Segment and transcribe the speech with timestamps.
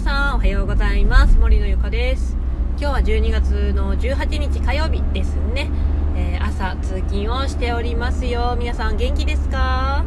[0.00, 1.36] 皆さんおはようございます。
[1.36, 2.34] 森のゆかです。
[2.78, 5.70] 今日は12月の18日火曜日ですね、
[6.16, 8.56] えー、朝通勤をしておりますよ。
[8.58, 10.02] 皆さん元気ですか、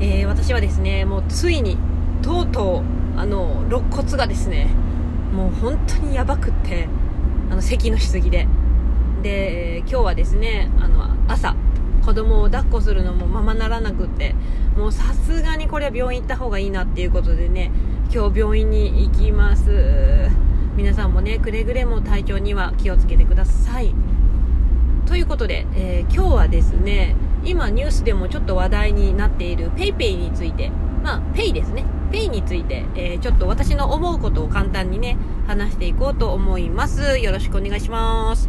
[0.00, 1.78] えー、私はですねもうついに
[2.22, 2.82] とうと
[3.16, 4.66] うあの肋骨がですね
[5.32, 6.88] もう本当にやばくって
[7.48, 8.48] あの咳のしすぎで。
[9.22, 11.54] で今日はですねあの朝
[12.04, 14.34] 子供を抱っこするのもままならなくって
[14.76, 17.70] もうさすがにこれは病院行った方がいいなっていうことでね
[18.12, 20.30] 今日病院に行きます。
[20.76, 23.94] 皆さんもねくれぐれも体調には気をつけてください。
[25.06, 30.70] ということで、えー、今日はですね今ニュースでもちょっと話題になっている PayPay について
[31.02, 31.84] まあ Pay ですね。
[32.10, 37.18] Pay について、えー、ちょっと私の思うことを簡単にね話していこうと思います。
[37.18, 38.48] よろしくお願いします。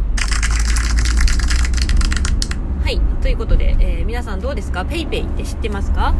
[2.84, 3.00] はい。
[3.20, 6.14] ということで、えー、皆さんどうですか？PayPay って知ってますか、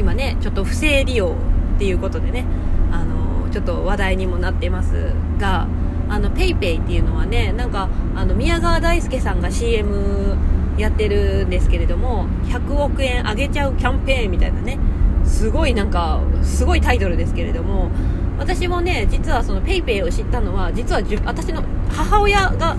[0.00, 1.36] 今ね、ちょっと不正利用
[1.76, 2.44] っていうことでね、
[2.90, 5.66] あの、ちょっと話題にもなってますが、
[6.08, 10.36] あの、PayPay っていうのはね、なんか、あの、宮川大輔さんが CM
[10.76, 14.78] やってるんですけれども、100億円あげちゃうキャンペーンみたいなね、
[15.24, 17.90] すごいなんか、すごいタイトルですけれども、
[18.38, 22.76] 私もね、実はその PayPay を知ったのは、実は私の母親が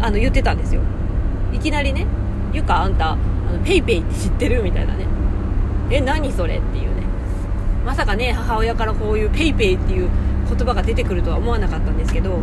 [0.00, 0.82] あの言ってたんですよ
[1.52, 2.06] いきなりね
[2.52, 3.16] 「ゆかあんたあ
[3.52, 5.06] の PayPay って知ってる?」みたいなね
[5.90, 7.02] 「え何それ?」っていうね。
[7.84, 10.08] まさかね母親からこういう PayPay っていう
[10.48, 12.38] 言葉が出てくるとは思わなかったんですけど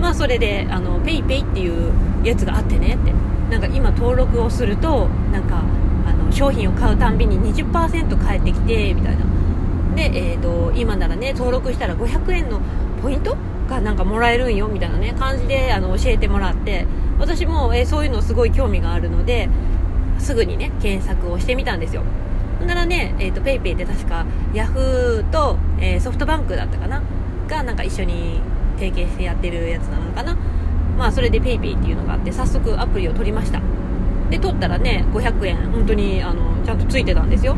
[0.00, 1.92] まあそれであの PayPay っていう
[2.24, 3.12] やつがあってねって。
[3.50, 5.62] なんか今登録をするとなんか
[6.06, 9.24] あの商品を買うたんびに20%返ってきてみたいな。
[9.96, 12.60] で、えーと今ならね登録したら500円の
[13.02, 13.36] ポイント
[13.70, 16.86] がなんかもらえるんよみたいなね感じであの教えてもらって。
[17.18, 19.48] 私も、えそういうのすごい興味があるので
[20.18, 22.02] すぐにね検索をしてみたんですよ。
[22.66, 27.02] ならね、えーと、PayPay って確かヤフーと、えー、ソフトバンクだったかな？
[27.48, 28.40] がなんか一緒に
[28.76, 30.36] 提携してやってるやつなのかな？
[30.98, 33.60] まあそれで PayPay っていうのがあって早速アプリを取りました。
[34.30, 37.56] で取ったらね500円本当にあのちゃんとついてたんですよ。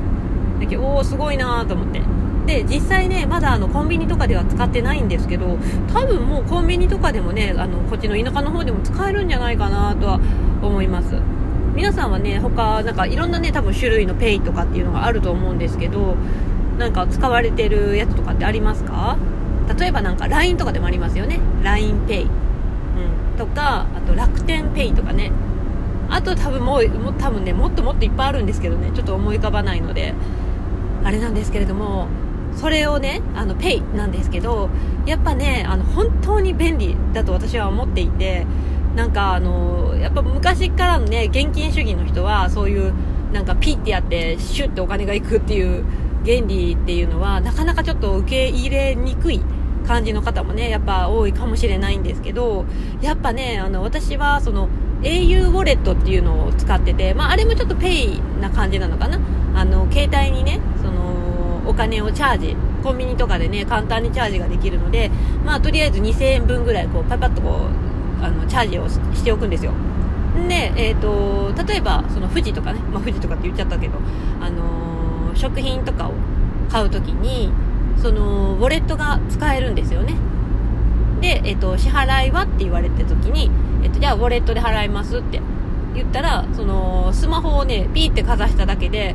[0.61, 2.03] だけどおおすごいなと思って。
[2.47, 5.59] で実際ねまだあのコンビニとかでは使ってないんですけど
[5.93, 10.21] 多分もうコンビニとかでもねあのこっちの田舎の方でも使えるんじゃないかなとは
[10.63, 11.15] 思います。
[11.75, 16.17] 皆さんはね他なんかいろんなね多分種類のペイとかっていうのがあると思うんですけど
[16.79, 19.17] なんか使われてるやつとかってありますか？
[19.79, 21.41] 例えばなんか LINE とかでもありますよね。
[21.63, 25.33] LINEPay、うん、とかあと楽天ペイとかね。
[26.09, 28.91] あと多分もう多分ねもっともっといっぱいあるんですけどね。
[28.95, 30.15] ちょっと思い浮かばないので。
[31.03, 32.09] あれなんですけれども
[32.55, 34.69] それをねあのペイなんですけど
[35.07, 38.47] やっぱねあの本当に便利だと私は思っていて
[38.95, 42.93] なんかあのやっぱ昔からのね現金主義の人はそういう
[43.33, 45.85] なんかピッてやってシュッてお金がいくっていう
[46.25, 49.41] 原理っていうのはなかなかちょっと受け入れにくい
[49.87, 52.65] 感じの方もねやっぱ多いかもしれないんですけど
[53.01, 54.69] やっぱねあの私はその
[55.03, 59.19] au ウォレットっていうのを使ってて、まあ、あれもちょっとペイな感じなのかな？
[59.55, 65.11] あの携帯にねそのお金をチャージコンビニとかでね簡単にチャージができるので
[65.45, 67.90] まあとりあえず2000円分ぐらいこうパパッとこう
[68.23, 69.73] あのチャージをしておくんですよ。
[70.49, 73.99] で、えーと、例えばその富士とかね、まあ、富士とかって言っちゃったけど、
[74.41, 76.13] あのー、食品とかを
[76.71, 77.53] 買う時に
[78.01, 80.15] そのウォレットが使えるんですよね。
[81.21, 83.51] で、えーと、支払いはって言われた時に、
[83.83, 85.41] えーとじゃあウォレットで払いますって
[85.95, 89.15] 言ったらそのスマホをねピーってかざしただけで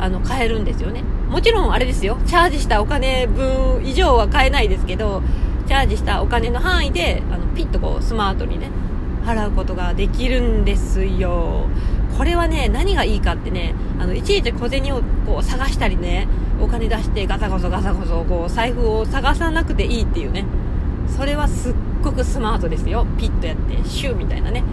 [0.00, 1.02] あの買えるんですよね。
[1.28, 2.18] もちろんあれですよ。
[2.26, 5.22] チャージしたお金分以上は買えないですけど
[5.66, 8.70] チャージしたお金の範囲であのピッとこうスマートにね
[9.24, 11.66] 払うことができるんですよ。
[12.16, 16.28] これはね何がいいかってねあのいちいち小銭をこう探したりね
[16.60, 20.44] お金出してガサゴソガサゴソこう財布を探さなくていいっていうね。
[21.08, 23.06] それはすっごくスマートですよ。
[23.18, 24.60] ピッとやってシューみたいなね。
[24.60, 24.66] は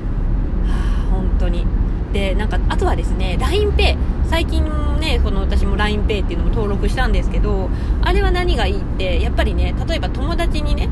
[1.09, 1.65] あ本当に。
[2.13, 3.97] でなんかあとはですね LINEPay
[4.31, 4.63] 最近
[5.01, 7.69] ねこの私も LINEPay っていうのも登録したんですけど
[8.01, 10.87] あれは何がいいってやっぱりね例えば友達にね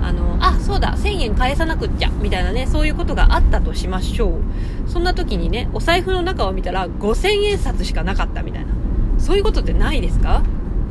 [0.00, 4.88] あのあそうだ1000円返さなくっちゃみたいなねそういうことがあったとしましょう。
[4.88, 8.72] そんな時にねお財布の中を見たら5000円札しかなかったみたいな。
[9.18, 10.44] そういうことってないですか？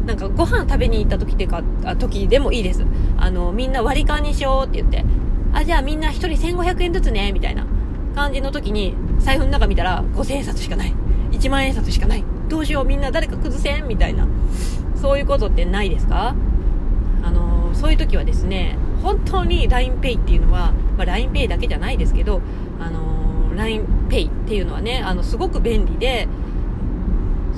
[0.05, 1.63] なんかご飯食べに行った時ってか
[1.97, 2.85] 時でもいいです。
[3.17, 5.05] あのみんな割り勘にしようって言って
[5.53, 7.65] あじゃあみんな1人1500円ずつねみたいな
[8.13, 10.93] 感じの時に財布の中見たら5000円札しかない。
[11.33, 12.23] 1万円札しかない。
[12.47, 13.87] どうしようみんな誰か崩せん？
[13.87, 14.27] みたいな。
[14.95, 16.33] そういうことってないですか？
[17.23, 22.41] あのそういう時はですね本当に LINEPay っていうのは、まあ、LINEPay だけじゃないですけど
[22.79, 26.27] あの LINEPay っていうのはねあのすごく便利で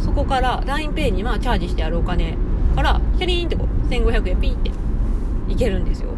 [0.04, 2.38] そこから LINEPay にまあチャージしてあるお金
[2.76, 4.72] からシャリーンってこう1500円ピーって
[5.52, 6.10] いけるんですよ。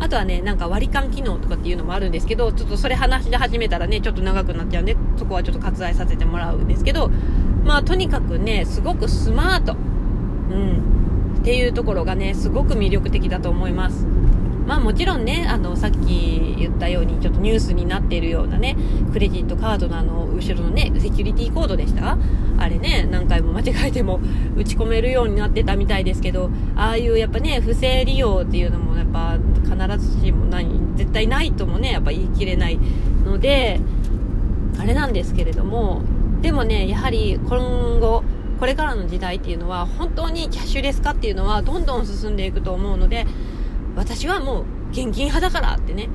[0.00, 7.10] あとはね、なんか割り勘機能とかっていうのもあるんですけど、ちょっとそれ話し始めたらね、ちょっと長くなっちゃうんで、そこはちょっと割愛させてもらうんですけど、
[7.64, 9.74] まあとにかくね、すごくスマート。
[9.74, 9.76] う
[10.54, 11.36] ん。
[11.40, 14.06] っていうところがね、すごく魅力的だと思います。
[14.70, 18.76] まあもちろんね、あの、さっき言ったように、ちょっとニュースになっているようなね、
[19.12, 22.16] クレジットカードのあの、後ろのね、セキュリティコードでした？
[22.56, 24.20] あれね、何回も間違えても
[24.56, 32.78] 打ち込めるようになってたみたいですけど、ああいうやっぱね、不正利用っていうのもやっぱ必ずしもない、絶対ないともね、やっぱ言い切れない
[33.26, 33.80] ので、
[34.78, 36.02] あれなんですけれども、
[36.42, 38.22] でもね、やはり今後、
[38.60, 43.26] これからの時代っていうのは、本当にキャッシュレス化っていうのはどんどん進んでいくと思うので、
[43.96, 46.08] 私はもう現金派だからってね、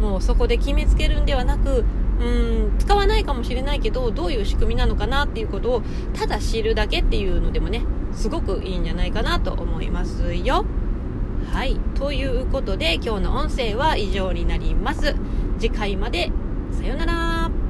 [0.00, 1.84] もうそこで決めつけるんではなく、
[2.20, 5.82] うん使わないかもしれないけどどういう仕組みなのかなっていうことを
[6.14, 7.82] ただ知るだけっていうのでもね
[8.12, 10.64] すごくいいんじゃないかなと思いますよ。
[11.50, 11.76] はい。
[11.96, 15.16] ということで今日の音声は以上になります。
[15.58, 16.30] 次回まで。
[16.70, 17.61] さようなら。